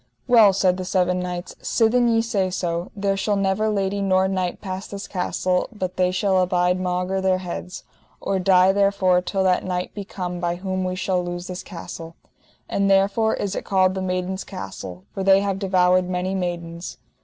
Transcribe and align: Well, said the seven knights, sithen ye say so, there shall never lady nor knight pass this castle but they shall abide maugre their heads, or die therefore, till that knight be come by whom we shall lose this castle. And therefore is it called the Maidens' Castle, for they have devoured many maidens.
Well, 0.27 0.51
said 0.51 0.77
the 0.77 0.83
seven 0.83 1.19
knights, 1.19 1.53
sithen 1.61 2.07
ye 2.09 2.23
say 2.23 2.49
so, 2.49 2.89
there 2.95 3.15
shall 3.15 3.35
never 3.35 3.69
lady 3.69 4.01
nor 4.01 4.27
knight 4.27 4.59
pass 4.59 4.87
this 4.87 5.07
castle 5.07 5.69
but 5.71 5.95
they 5.95 6.09
shall 6.09 6.41
abide 6.41 6.79
maugre 6.79 7.21
their 7.21 7.37
heads, 7.37 7.83
or 8.19 8.39
die 8.39 8.71
therefore, 8.71 9.21
till 9.21 9.43
that 9.43 9.63
knight 9.63 9.93
be 9.93 10.03
come 10.03 10.39
by 10.39 10.55
whom 10.55 10.83
we 10.83 10.95
shall 10.95 11.23
lose 11.23 11.45
this 11.45 11.61
castle. 11.61 12.15
And 12.67 12.89
therefore 12.89 13.35
is 13.35 13.55
it 13.55 13.63
called 13.63 13.93
the 13.93 14.01
Maidens' 14.01 14.43
Castle, 14.43 15.03
for 15.13 15.21
they 15.23 15.41
have 15.41 15.59
devoured 15.59 16.09
many 16.09 16.33
maidens. 16.33 16.97